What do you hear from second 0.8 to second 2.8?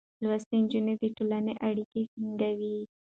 د ټولنې اړيکې ټينګوي.